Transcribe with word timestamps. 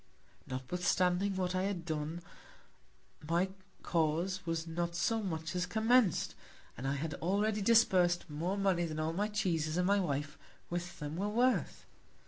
Notwithstanding 0.47 1.35
what 1.35 1.53
I 1.53 1.61
had 1.65 1.85
done, 1.85 2.23
my 3.21 3.49
Cause 3.83 4.43
was 4.47 4.65
not 4.65 4.95
so 4.95 5.21
much 5.21 5.55
as 5.55 5.67
commenc'd; 5.67 6.33
and 6.75 6.87
I 6.87 6.95
had 6.95 7.13
already 7.21 7.61
disburs'd 7.61 8.27
more 8.27 8.57
Money 8.57 8.85
than 8.87 8.99
all 8.99 9.13
my 9.13 9.27
Cheeses 9.27 9.77
and 9.77 9.85
my 9.85 9.99
Wife 9.99 10.39
with 10.71 10.97
them 10.97 11.17
were 11.17 11.29
worth. 11.29 11.85